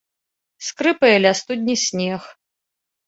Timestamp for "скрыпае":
0.69-1.13